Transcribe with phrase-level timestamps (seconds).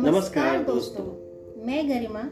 [0.00, 1.04] नमस्कार दोस्तों।
[1.66, 2.30] मैं गरिमा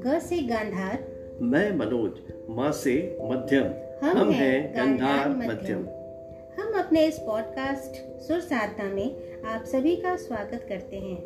[0.00, 1.04] ग से गांधार।
[1.42, 2.12] मैं मनोज
[2.50, 3.64] माँ से मध्यम।
[4.06, 5.78] हम, हम हैं गंधार मध्यम।
[6.60, 11.22] हम अपने इस पॉडकास्ट सुर साधना में आप सभी का स्वागत करते हैं।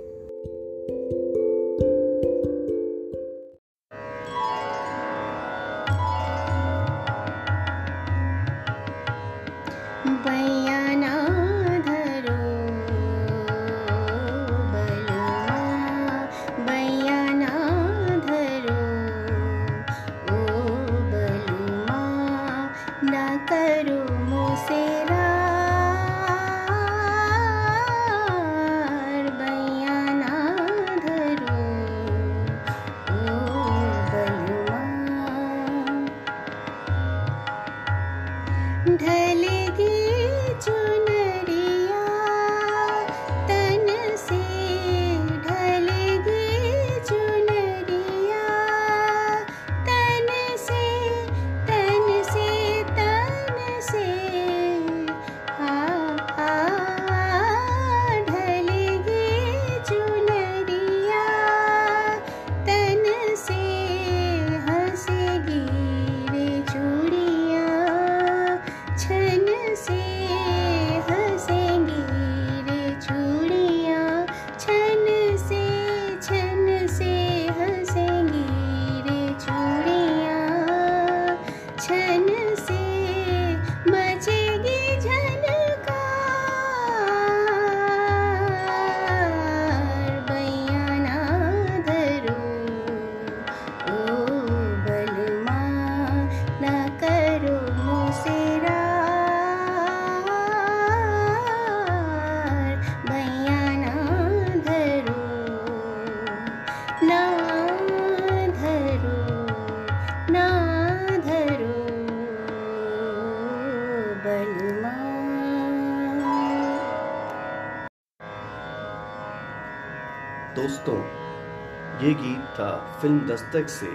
[123.04, 123.88] फ़िल्म दस्तक से,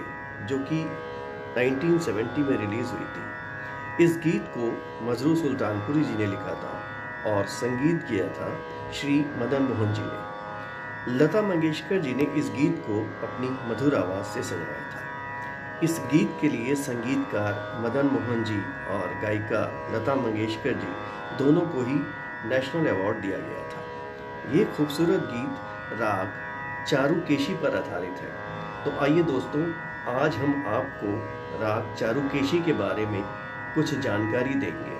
[0.46, 0.84] जो कि
[1.54, 4.66] 1970 में रिलीज़ हुई थी। इस गीत को
[5.10, 6.82] मजरू सुल्तानपुरी जी ने लिखा था
[7.32, 8.60] और संगीत किया था
[8.92, 14.26] श्री मदन मोहन जी ने। लता मंगेशकर जी ने इस गीत को अपनी मधुर आवाज़
[14.26, 15.02] से सजाया था।
[15.82, 20.92] इस गीत के लिए संगीतकार मदन मोहन जी और गायिका लता मंगेशकर जी
[21.44, 21.94] दोनों को ही
[22.48, 23.82] नेशनल अवार्ड दिया गया था।
[24.52, 25.58] ये खूबसूरत गीत
[26.00, 26.32] राग
[26.86, 29.62] चारू केशी पर आधारित है। तो आइए दोस्तों,
[30.12, 31.08] आज हम आपको
[31.60, 33.22] राग चारुकेशी के बारे में
[33.74, 34.94] कुछ जानकारी देंगे।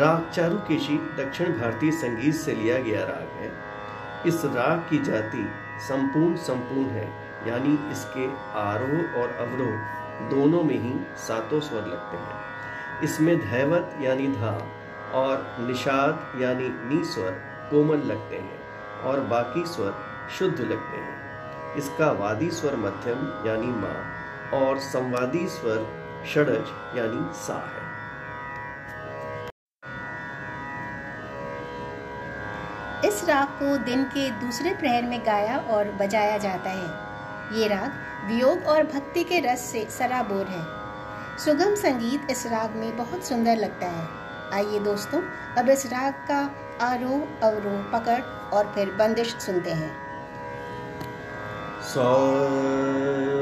[0.00, 3.50] राग चारुकेशी दक्षिण भारतीय संगीत से लिया गया राग है।
[4.26, 5.46] इस राग की जाति
[5.88, 7.06] संपूर्ण संपूर्ण है,
[7.48, 8.26] यानी इसके
[8.58, 14.52] आरोह और अवरोह दोनों में ही सातों स्वर लगते हैं। इसमें धैवत यानी धा
[15.14, 17.30] और निषाद यानी नी स्वर
[17.70, 18.58] कोमल लगते हैं
[19.02, 19.94] और बाकी स्वर
[20.38, 21.15] शुद्ध लगते हैं।
[21.78, 25.86] इसका वादी स्वर मध्यम यानी माँ और संवादी स्वर
[26.26, 27.84] षडज यानी सा है।
[33.08, 37.90] इस राग को दिन के दूसरे प्रहर में गाया और बजाया जाता है। ये राग
[38.26, 40.64] वियोग और भक्ति के रस से सराबोर है।
[41.38, 44.08] सुगम संगीत इस राग में बहुत सुंदर लगता है।
[44.52, 45.20] आइए दोस्तों,
[45.58, 46.40] अब इस राग का
[46.86, 48.20] आरोह अवरोह पकड़
[48.56, 50.05] और फिर बंदिश सुनते हैं।
[51.86, 53.35] सा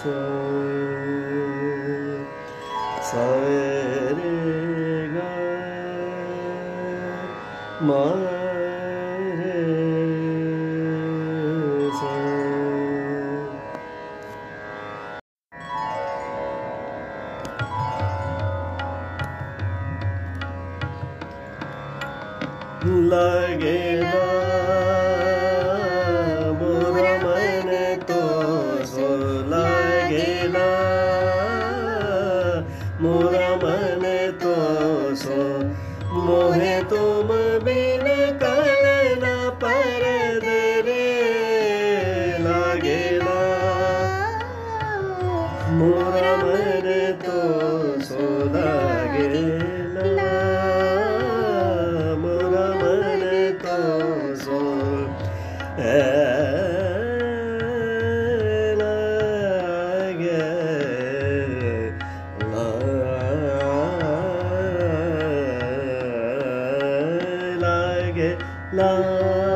[0.00, 0.20] सा
[3.08, 3.26] सा
[4.18, 4.32] रे
[5.14, 5.30] गा
[33.00, 34.04] मोर मन
[34.42, 34.52] तो
[35.22, 35.40] सो
[36.12, 36.76] मोहे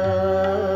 [0.00, 0.69] मोरा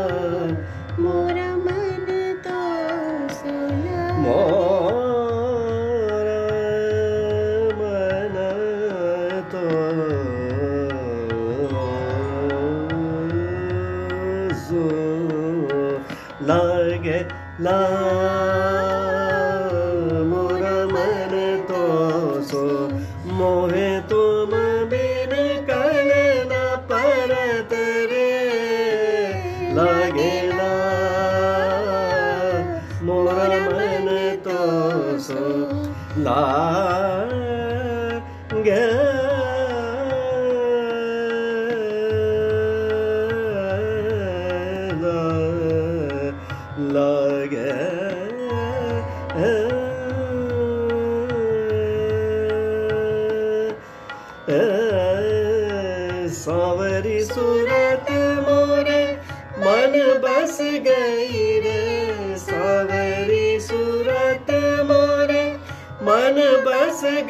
[36.57, 37.14] लागे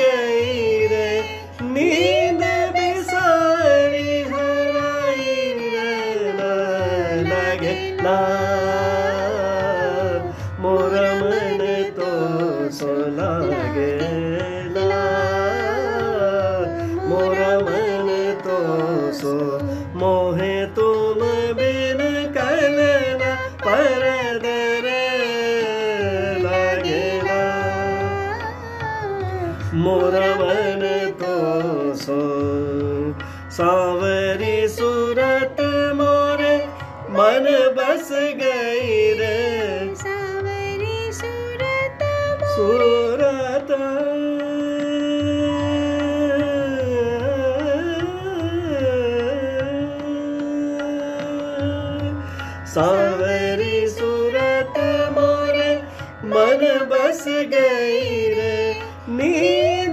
[0.02, 1.10] गई रे।
[1.64, 2.44] नींद
[2.76, 5.92] बिसारी हराई रे
[7.24, 8.18] लगे ना।
[10.60, 11.62] मोर मन
[11.98, 12.12] तो
[12.72, 14.35] सो लागे।
[52.76, 54.80] सावरी सूरत
[55.18, 55.74] मोरे
[56.32, 57.24] मन बस
[57.54, 58.58] गई रे
[59.18, 59.85] नींद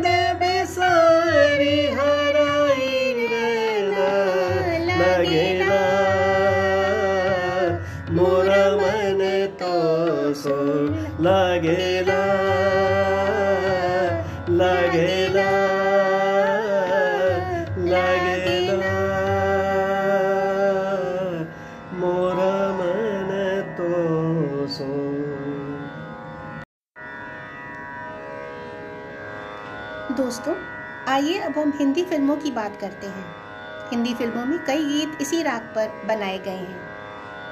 [30.13, 30.55] दोस्तों,
[31.09, 33.25] आइए अब हम हिंदी फ़िल्मों की बात करते हैं।
[33.91, 36.81] हिंदी फ़िल्मों में कई गीत इसी राग पर बनाए गए हैं।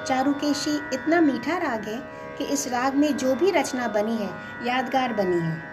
[0.05, 1.97] चारुकेशी इतना मीठा राग है
[2.37, 4.29] कि इस राग में जो भी रचना बनी है,
[4.67, 5.63] यादगार बनी है।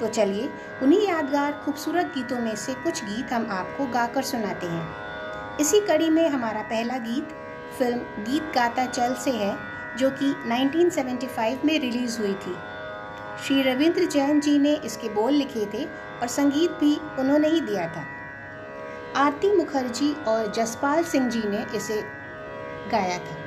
[0.00, 0.50] तो चलिए,
[0.82, 4.88] उन्हीं यादगार, खूबसूरत गीतों में से कुछ गीत हम आपको गाकर सुनाते हैं।
[5.60, 7.28] इसी कड़ी में हमारा पहला गीत,
[7.78, 9.58] फ़िल्म गीत गाता चल से है,
[9.98, 12.71] जो कि 1975 में रिलीज़ हुई थी।
[13.46, 15.84] श्री रविंद्र जैन जी ने इसके बोल लिखे थे
[16.20, 18.04] और संगीत भी उन्होंने ही दिया था।
[19.16, 22.02] आरती मुखर्जी और जसपाल सिंह जी ने इसे
[22.92, 23.41] गाया था।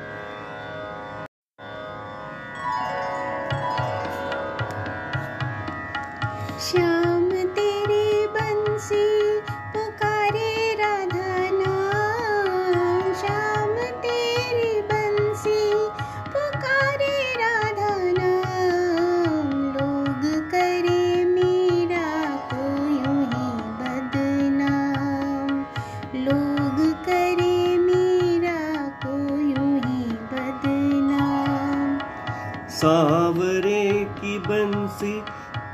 [32.86, 35.14] सावरे की बंसी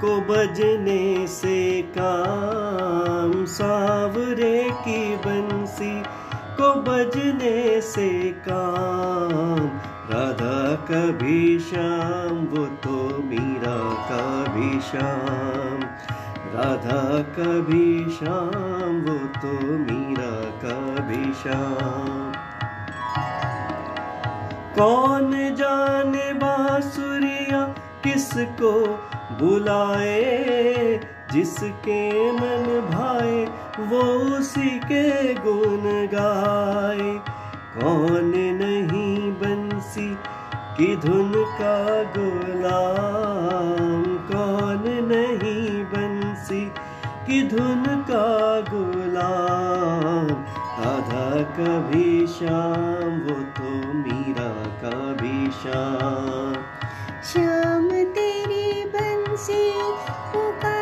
[0.01, 5.91] को बजने से काम, सावरे की बंसी
[6.60, 8.10] को बजने से
[8.48, 9.60] काम।
[10.12, 13.77] राधा कभी शाम वो तो मीरा
[14.10, 15.84] का भी शाम
[16.56, 17.03] राधा
[17.36, 22.31] कभी शाम वो तो मीरा का भी शाम
[24.75, 27.62] कौन जाने बांसुरिया
[28.04, 28.72] किसको
[29.40, 31.00] बुलाए,
[31.34, 33.46] जिसके मन भाए,
[33.86, 34.01] वो
[34.38, 37.20] उसी के गुण गाए।
[37.75, 40.18] कौन नहीं बंसी
[40.78, 46.66] की धुन का गुलाम, कौन नहीं बंसी
[47.28, 50.40] की धुन का गुलाम।
[50.82, 51.26] राधा
[51.58, 54.50] कभी शाम वो तो मीरा
[54.82, 56.56] का भी शाम।
[57.32, 59.64] श्याम तेरी बंसी
[60.34, 60.81] पुकारे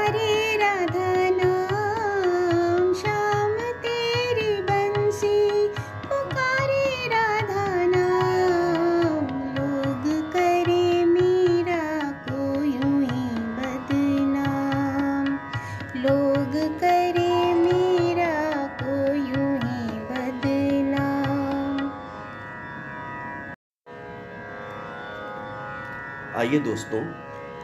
[26.49, 26.99] आइए दोस्तों,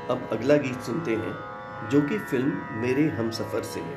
[0.10, 1.34] अब अगला गीत सुनते हैं,
[1.90, 3.96] जो कि फ़िल्म मेरे हम सफ़र से है।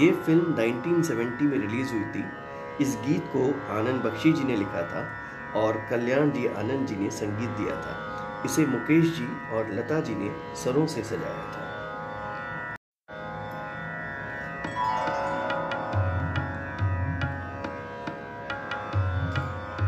[0.00, 2.24] ये फ़िल्म 1970 में रिलीज़ हुई थी।
[2.80, 3.42] इस गीत को
[3.74, 5.04] आनंद बख्शी जी ने लिखा था
[5.60, 10.14] और कल्याण डी आनंद जी ने संगीत दिया था। इसे मुकेश जी और लता जी
[10.14, 10.30] ने
[10.64, 11.64] सरों से सजाया था।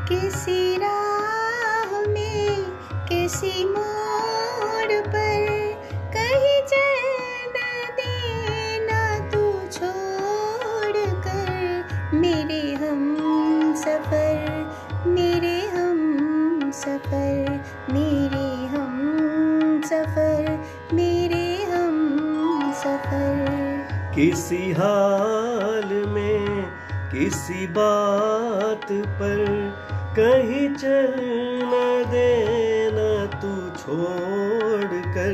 [0.09, 2.65] किसी राह में,
[3.09, 3.88] किसी मोड़
[24.29, 26.63] किसी हाल में
[27.13, 29.45] किसी बात पर
[30.19, 31.15] कहीं चल
[31.65, 35.33] न देना तू छोड़ कर।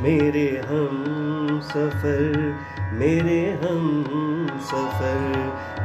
[0.00, 2.58] मेरे हम सफ़र,
[2.92, 3.84] मेरे हम
[4.62, 5.20] सफ़र,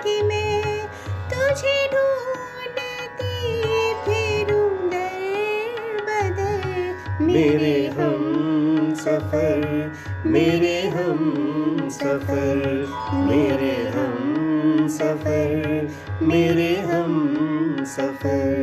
[0.00, 0.86] के मैं
[1.30, 3.62] तुझे ढूंढती
[4.04, 9.92] फिरूं दर बदर मेरे हम सफ़र,
[10.26, 12.62] मेरे हम सफ़र,
[13.26, 15.88] मेरे हम सफ़र,
[16.22, 18.62] मेरे हम सफ़र।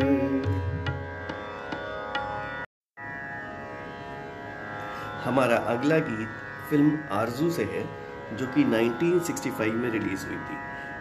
[5.25, 6.29] हमारा अगला गीत
[6.70, 8.00] फ़िल्म आरज़ू से है।
[8.38, 10.58] जो कि 1965 में रिलीज़ हुई थी।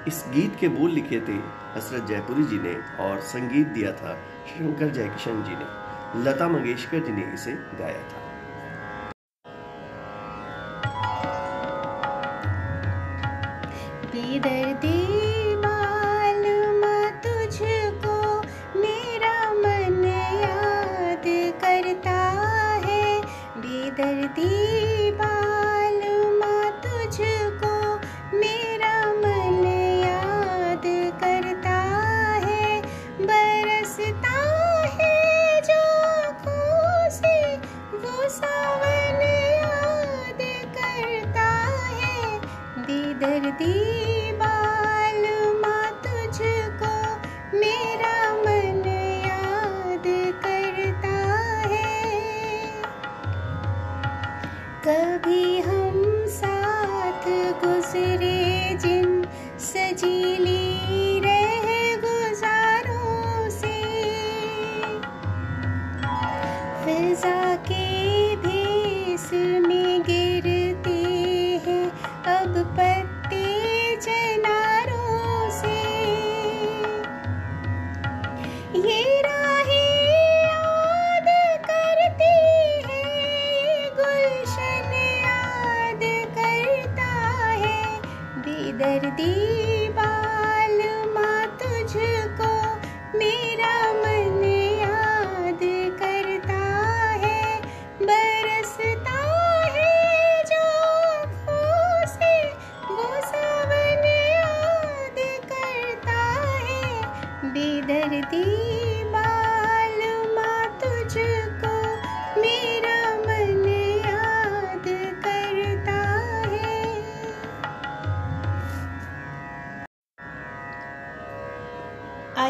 [0.08, 1.34] इस गीत के बोल लिखे थे
[1.76, 4.14] हसरत जयपुरी जी ने और संगीत दिया था
[4.48, 5.90] शंकर जयकिशन जी ने।
[6.24, 8.29] लता मंगेशकर जी ने इसे गाया था।
[38.36, 39.20] सावन
[39.60, 40.42] याद
[40.76, 41.48] करता
[42.00, 42.38] है
[42.86, 43.74] बेदर्दी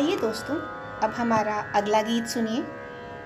[0.00, 0.54] आइए दोस्तों,
[1.02, 2.64] अब हमारा अगला गीत सुनिए।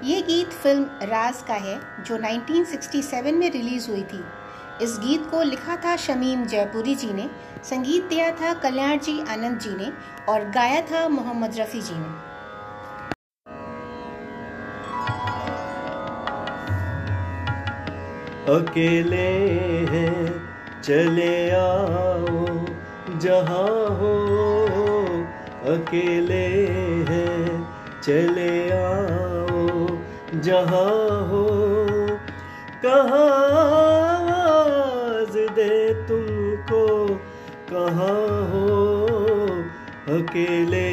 [0.05, 4.25] ये गीत फ़िल्म राज का है, जो 1967 में रिलीज़ हुई थी।
[4.83, 7.31] इस गीत को लिखा था शमीम जयपुरी जी ने,
[7.65, 9.93] संगीत दिया था कल्याण जी आनंद जी ने,
[10.29, 12.11] और गाया था मोहम्मद रफ़ी जी ने।
[18.57, 19.31] अकेले
[19.93, 20.27] हैं,
[20.83, 22.67] चले आओ,
[23.19, 24.54] जहाँ हो
[25.65, 26.67] अकेले
[27.09, 27.69] हैं,
[28.03, 29.87] चले आओ,
[30.35, 31.49] जहाँ हो।
[32.83, 33.45] कहाँ
[35.57, 37.07] दे तुमको,
[37.71, 38.69] कहाँ हो।
[40.09, 40.89] अकेले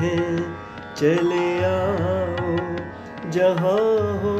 [0.00, 0.56] हैं,
[0.94, 2.56] चले आओ,
[3.30, 4.36] जहाँ हो।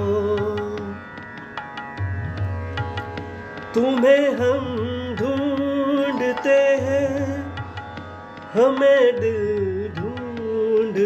[3.74, 4.64] तुम्हें हम
[5.20, 7.44] ढूंढते हैं,
[8.54, 9.53] हमें दिल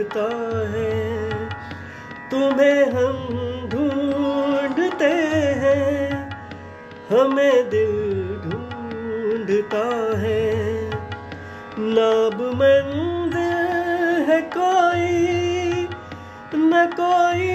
[0.09, 1.49] ढूंढता है,
[2.31, 3.17] तुम्हें हम
[3.69, 5.11] ढूंढते
[5.63, 6.31] हैं,
[7.11, 7.93] हमें दिल
[8.45, 9.85] ढूंढता
[10.19, 10.91] है।
[11.79, 15.89] नाब मंदिर है कोई,
[16.55, 17.51] न कोई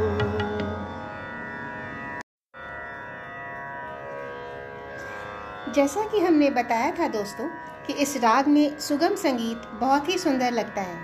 [5.72, 7.48] जैसा कि हमने बताया था दोस्तों,
[7.86, 10.98] कि इस राग में सुगम संगीत बहुत ही सुंदर लगता है।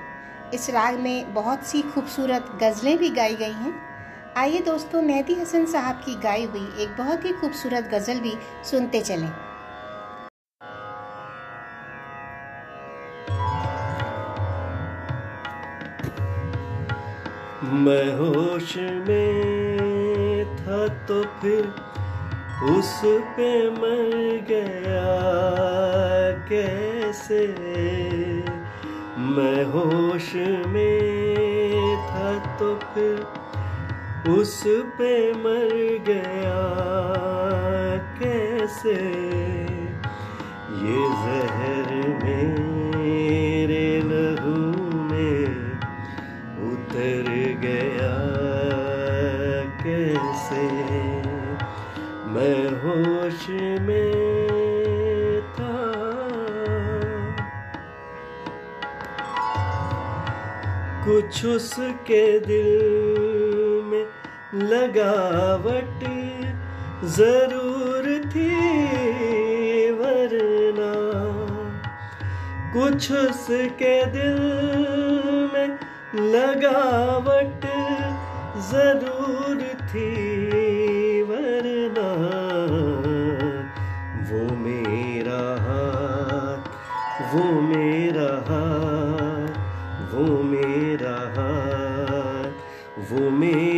[0.54, 3.91] इस राग में बहुत सी खूबसूरत गज़लें भी गाई गई हैं।
[4.36, 8.32] आइए दोस्तों, मेहदी हसन साहब की गाई हुई एक बहुत ही खूबसूरत गज़ल भी
[8.64, 9.28] सुनते चलें।
[17.82, 18.76] मैं होश
[19.08, 21.68] में था तो फिर
[22.70, 22.94] उस
[23.36, 25.04] पे मर गया,
[26.48, 27.44] कैसे?
[29.36, 30.32] मैं होश
[30.68, 33.41] में था तो फिर
[34.28, 35.70] उस पे मर
[36.06, 36.60] गया
[38.18, 38.94] कैसे?
[40.82, 41.88] ये जहर
[42.24, 44.56] मेरे लहू
[45.02, 45.46] में
[46.72, 47.30] उतर
[47.62, 48.14] गया
[49.82, 50.68] कैसे?
[52.28, 53.48] मैं होश
[53.80, 55.92] में था।
[61.04, 63.31] कुछ उसके दिल
[64.54, 66.02] लगावट
[67.12, 68.48] ज़रूर थी,
[69.90, 70.90] वरना
[72.72, 74.40] कुछ उसके दिल
[75.54, 75.78] में
[76.34, 77.66] लगावट
[78.70, 80.12] ज़रूर थी,
[81.22, 82.10] वरना
[84.30, 86.70] वो मेरा हाथ,
[87.34, 89.60] वो मेरा हाथ,
[90.14, 92.52] वो मेरा हाथ,
[93.12, 93.71] वो मेरा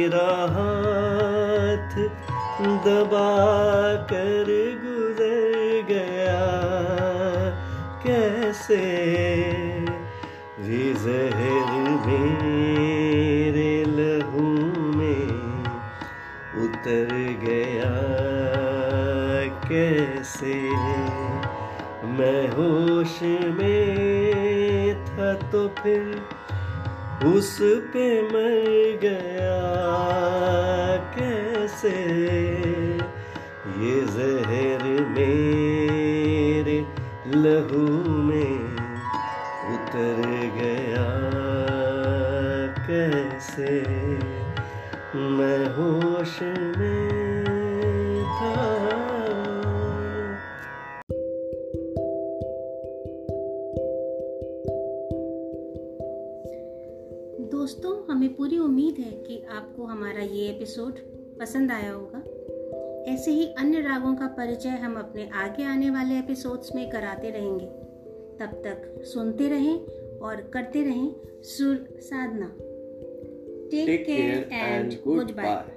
[2.62, 3.30] दबा
[4.12, 4.44] कर
[4.84, 5.54] गुजर
[5.88, 6.44] गया।
[8.06, 9.04] कैसे
[10.94, 11.72] जहर
[12.06, 14.42] मेरे लहू
[14.96, 15.28] में
[16.64, 17.08] उतर
[17.42, 17.94] गया?
[19.68, 20.54] कैसे
[22.06, 26.22] मैं होश में था तो फिर
[27.26, 29.84] उस पे मर गया।
[43.34, 43.80] कैसे
[45.14, 48.66] मैं होश में था।
[57.50, 60.92] दोस्तों, हमें पूरी उम्मीद है कि आपको हमारा ये एपिसोड
[61.40, 62.18] पसंद आया होगा।
[63.12, 67.66] ऐसे ही अन्य रागों का परिचय हम अपने आगे आने वाले एपिसोड्स में कराते रहेंगे।
[68.40, 69.86] तब तक सुनते रहें
[70.18, 72.56] और करते रहें सुर साधना।
[73.70, 75.62] Take, Take care, care and goodbye.
[75.64, 75.72] goodbye.